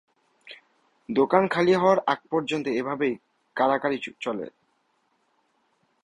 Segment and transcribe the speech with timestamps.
[1.09, 3.13] দোকান খালি হওয়ার আগ পর্যন্ত এভাবেই
[3.55, 4.47] কাড়াকাড়ি চলে!